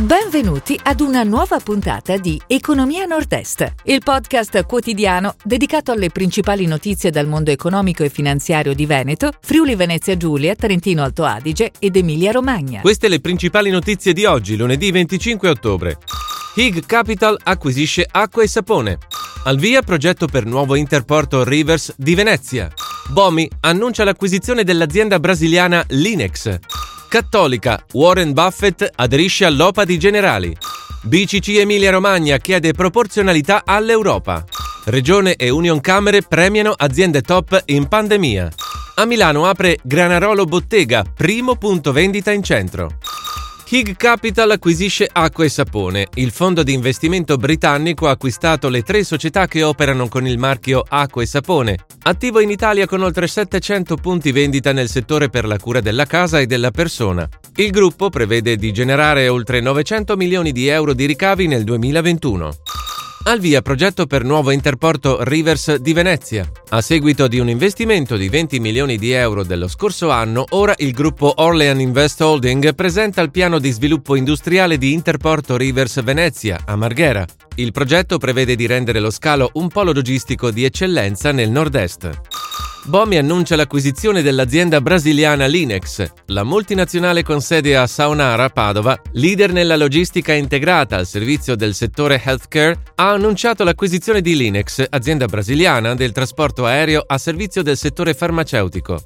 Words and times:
Benvenuti 0.00 0.80
ad 0.82 1.00
una 1.00 1.24
nuova 1.24 1.60
puntata 1.60 2.16
di 2.16 2.40
Economia 2.46 3.04
Nord-Est, 3.04 3.74
il 3.84 4.00
podcast 4.02 4.64
quotidiano 4.64 5.34
dedicato 5.44 5.92
alle 5.92 6.08
principali 6.08 6.64
notizie 6.64 7.10
dal 7.10 7.26
mondo 7.26 7.50
economico 7.50 8.02
e 8.02 8.08
finanziario 8.08 8.72
di 8.72 8.86
Veneto, 8.86 9.30
Friuli 9.42 9.74
Venezia 9.74 10.16
Giulia, 10.16 10.54
Trentino 10.54 11.02
Alto 11.02 11.24
Adige 11.24 11.72
ed 11.78 11.96
Emilia 11.96 12.30
Romagna. 12.32 12.80
Queste 12.80 13.08
le 13.08 13.20
principali 13.20 13.68
notizie 13.68 14.14
di 14.14 14.24
oggi, 14.24 14.56
lunedì 14.56 14.90
25 14.90 15.50
ottobre. 15.50 15.98
Hig 16.54 16.86
Capital 16.86 17.38
acquisisce 17.42 18.06
acqua 18.10 18.42
e 18.42 18.48
sapone. 18.48 18.96
Al 19.44 19.58
via 19.58 19.82
progetto 19.82 20.28
per 20.28 20.46
nuovo 20.46 20.76
interporto 20.76 21.44
Rivers 21.44 21.92
di 21.98 22.14
Venezia. 22.14 22.72
Bomi 23.10 23.46
annuncia 23.60 24.04
l'acquisizione 24.04 24.64
dell'azienda 24.64 25.20
brasiliana 25.20 25.84
Linex. 25.88 26.58
Cattolica, 27.10 27.84
Warren 27.94 28.32
Buffett 28.32 28.88
aderisce 28.94 29.44
all'OPA 29.44 29.84
di 29.84 29.98
Generali. 29.98 30.56
BCC 31.02 31.56
Emilia 31.56 31.90
Romagna 31.90 32.36
chiede 32.36 32.72
proporzionalità 32.72 33.62
all'Europa. 33.64 34.44
Regione 34.84 35.34
e 35.34 35.50
Union 35.50 35.80
Camere 35.80 36.22
premiano 36.22 36.70
aziende 36.70 37.20
top 37.22 37.64
in 37.66 37.88
pandemia. 37.88 38.48
A 38.94 39.04
Milano 39.06 39.46
apre 39.46 39.80
Granarolo 39.82 40.44
Bottega, 40.44 41.02
primo 41.02 41.56
punto 41.56 41.90
vendita 41.90 42.30
in 42.30 42.44
centro. 42.44 42.98
Hig 43.72 43.94
Capital 43.94 44.50
acquisisce 44.50 45.08
Acqua 45.10 45.44
e 45.44 45.48
Sapone. 45.48 46.08
Il 46.14 46.32
fondo 46.32 46.64
di 46.64 46.72
investimento 46.72 47.36
britannico 47.36 48.08
ha 48.08 48.10
acquistato 48.10 48.68
le 48.68 48.82
tre 48.82 49.04
società 49.04 49.46
che 49.46 49.62
operano 49.62 50.08
con 50.08 50.26
il 50.26 50.38
marchio 50.38 50.82
Acqua 50.88 51.22
e 51.22 51.26
Sapone, 51.26 51.76
attivo 52.02 52.40
in 52.40 52.50
Italia 52.50 52.88
con 52.88 53.00
oltre 53.02 53.28
700 53.28 53.94
punti 53.94 54.32
vendita 54.32 54.72
nel 54.72 54.88
settore 54.88 55.28
per 55.28 55.46
la 55.46 55.56
cura 55.56 55.80
della 55.80 56.04
casa 56.04 56.40
e 56.40 56.46
della 56.46 56.72
persona. 56.72 57.28
Il 57.54 57.70
gruppo 57.70 58.10
prevede 58.10 58.56
di 58.56 58.72
generare 58.72 59.28
oltre 59.28 59.60
900 59.60 60.16
milioni 60.16 60.50
di 60.50 60.66
euro 60.66 60.92
di 60.92 61.06
ricavi 61.06 61.46
nel 61.46 61.62
2021. 61.62 62.79
Al 63.22 63.38
via 63.38 63.60
progetto 63.60 64.06
per 64.06 64.24
nuovo 64.24 64.50
interporto 64.50 65.22
Rivers 65.22 65.76
di 65.76 65.92
Venezia. 65.92 66.50
A 66.70 66.80
seguito 66.80 67.28
di 67.28 67.38
un 67.38 67.50
investimento 67.50 68.16
di 68.16 68.30
20 68.30 68.58
milioni 68.60 68.96
di 68.96 69.12
euro 69.12 69.44
dello 69.44 69.68
scorso 69.68 70.08
anno, 70.10 70.46
ora 70.50 70.74
il 70.78 70.92
gruppo 70.92 71.34
Orlean 71.36 71.80
Invest 71.80 72.22
Holding 72.22 72.74
presenta 72.74 73.20
il 73.20 73.30
piano 73.30 73.58
di 73.58 73.70
sviluppo 73.72 74.16
industriale 74.16 74.78
di 74.78 74.94
Interporto 74.94 75.58
Rivers 75.58 76.02
Venezia 76.02 76.62
a 76.64 76.76
Marghera. 76.76 77.26
Il 77.56 77.72
progetto 77.72 78.16
prevede 78.16 78.56
di 78.56 78.66
rendere 78.66 79.00
lo 79.00 79.10
scalo 79.10 79.50
un 79.54 79.68
polo 79.68 79.92
logistico 79.92 80.50
di 80.50 80.64
eccellenza 80.64 81.30
nel 81.30 81.50
nord-est. 81.50 82.29
Bomi 82.84 83.18
annuncia 83.18 83.56
l'acquisizione 83.56 84.22
dell'azienda 84.22 84.80
brasiliana 84.80 85.46
Linex, 85.46 86.10
la 86.26 86.44
multinazionale 86.44 87.22
con 87.22 87.40
sede 87.42 87.76
a 87.76 87.86
Saonara, 87.86 88.48
Padova, 88.48 89.00
leader 89.12 89.52
nella 89.52 89.76
logistica 89.76 90.32
integrata 90.32 90.96
al 90.96 91.06
servizio 91.06 91.56
del 91.56 91.74
settore 91.74 92.20
healthcare, 92.24 92.80
ha 92.94 93.10
annunciato 93.10 93.64
l'acquisizione 93.64 94.22
di 94.22 94.34
Linex, 94.34 94.86
azienda 94.88 95.26
brasiliana 95.26 95.94
del 95.94 96.12
trasporto 96.12 96.64
aereo 96.64 97.04
a 97.06 97.18
servizio 97.18 97.62
del 97.62 97.76
settore 97.76 98.14
farmaceutico. 98.14 98.98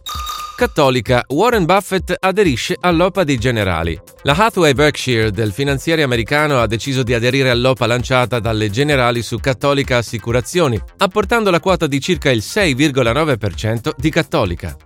Cattolica, 0.57 1.25
Warren 1.29 1.65
Buffett 1.65 2.15
aderisce 2.19 2.77
all'OPA 2.79 3.25
dei 3.25 3.39
generali. 3.39 4.01
La 4.23 4.35
Hathaway 4.35 4.73
Berkshire 4.73 5.33
del 5.33 5.53
finanziario 5.53 6.05
americano 6.05 6.61
ha 6.61 6.67
deciso 6.69 7.03
di 7.03 7.13
aderire 7.13 7.51
all'OPA 7.51 7.87
lanciata 7.87 8.39
dalle 8.39 8.71
generali 8.71 9.21
su 9.23 9.39
Cattolica 9.39 9.97
Assicurazioni, 9.97 10.81
apportando 10.99 11.51
la 11.51 11.59
quota 11.59 11.89
di 11.89 12.01
circa 12.01 12.31
il 12.31 12.43
6,9% 12.45 13.91
di 13.97 14.11
Cattolica. 14.11 14.77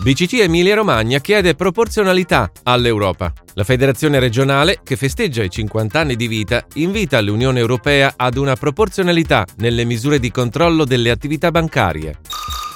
BCC 0.00 0.34
Emilia 0.34 0.76
Romagna 0.76 1.18
chiede 1.18 1.56
proporzionalità 1.56 2.52
all'Europa. 2.62 3.32
La 3.54 3.64
federazione 3.64 4.20
regionale, 4.20 4.78
che 4.84 4.94
festeggia 4.94 5.42
i 5.42 5.50
50 5.50 5.98
anni 5.98 6.14
di 6.14 6.28
vita, 6.28 6.64
invita 6.74 7.20
l'Unione 7.20 7.58
Europea 7.58 8.14
ad 8.14 8.36
una 8.36 8.54
proporzionalità 8.54 9.44
nelle 9.56 9.84
misure 9.84 10.20
di 10.20 10.30
controllo 10.30 10.84
delle 10.84 11.10
attività 11.10 11.50
bancarie. 11.50 12.20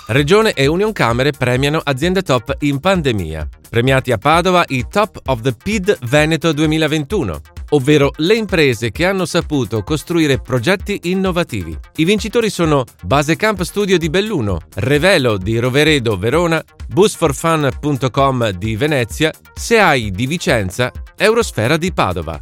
Regione 0.07 0.53
e 0.53 0.67
Union 0.67 0.93
Camere 0.93 1.31
premiano 1.31 1.81
aziende 1.83 2.23
top 2.23 2.57
in 2.61 2.81
pandemia. 2.81 3.49
Premiati 3.71 4.11
a 4.11 4.19
Padova 4.19 4.65
i 4.69 4.87
Top 4.91 5.19
of 5.27 5.41
the 5.41 5.53
PID 5.53 5.97
Veneto 6.09 6.53
2021, 6.53 7.41
ovvero 7.71 8.11
le 8.17 8.35
imprese 8.35 8.91
che 8.91 9.07
hanno 9.07 9.25
saputo 9.25 9.83
costruire 9.83 10.39
progetti 10.39 11.01
innovativi. 11.05 11.79
I 11.97 12.05
vincitori 12.05 12.51
sono 12.51 12.85
Basecamp 13.05 13.63
Studio 13.63 13.97
di 13.97 14.11
Belluno, 14.11 14.59
Revelo 14.75 15.39
di 15.39 15.59
Roveredo 15.59 16.19
Verona, 16.19 16.63
busforfun.com 16.89 18.51
di 18.51 18.77
Venezia, 18.77 19.31
SEAI 19.55 20.11
di 20.11 20.27
Vicenza, 20.27 20.91
Eurosfera 21.17 21.77
di 21.77 21.93
Padova. 21.93 22.41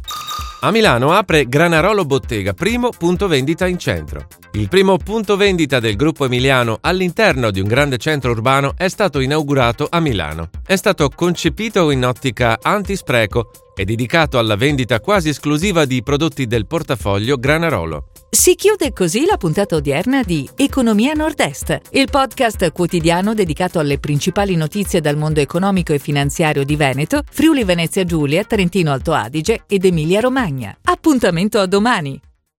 A 0.63 0.69
Milano 0.69 1.13
apre 1.13 1.47
Granarolo 1.47 2.05
Bottega, 2.05 2.53
primo 2.53 2.91
punto 2.95 3.27
vendita 3.27 3.65
in 3.65 3.79
centro. 3.79 4.27
Il 4.51 4.69
primo 4.69 4.97
punto 4.97 5.35
vendita 5.35 5.79
del 5.79 5.95
gruppo 5.95 6.25
emiliano 6.25 6.77
all'interno 6.81 7.49
di 7.49 7.59
un 7.59 7.67
grande 7.67 7.97
centro 7.97 8.29
urbano 8.29 8.73
è 8.77 8.87
stato 8.87 9.21
inaugurato 9.21 9.87
a 9.89 9.99
Milano. 9.99 10.51
È 10.63 10.75
stato 10.75 11.09
concepito 11.09 11.89
in 11.89 12.05
ottica 12.05 12.59
antispreco 12.61 13.49
e 13.75 13.85
dedicato 13.85 14.37
alla 14.37 14.55
vendita 14.55 14.99
quasi 14.99 15.29
esclusiva 15.29 15.85
di 15.85 16.03
prodotti 16.03 16.47
del 16.47 16.67
portafoglio 16.67 17.37
Granarolo. 17.37 18.07
Si 18.29 18.55
chiude 18.55 18.93
così 18.93 19.25
la 19.25 19.35
puntata 19.35 19.75
odierna 19.75 20.23
di 20.23 20.49
Economia 20.55 21.13
Nord-Est, 21.13 21.79
il 21.91 22.07
podcast 22.09 22.71
quotidiano 22.71 23.33
dedicato 23.33 23.77
alle 23.77 23.99
principali 23.99 24.55
notizie 24.55 25.01
dal 25.01 25.17
mondo 25.17 25.41
economico 25.41 25.91
e 25.91 25.99
finanziario 25.99 26.63
di 26.63 26.77
Veneto, 26.77 27.23
Friuli 27.29 27.65
Venezia 27.65 28.05
Giulia, 28.05 28.45
Trentino 28.45 28.91
Alto 28.93 29.11
Adige 29.11 29.63
ed 29.67 29.83
Emilia 29.83 30.21
Romagna. 30.21 30.77
Appuntamento 30.83 31.59
a 31.59 31.65
domani! 31.65 32.21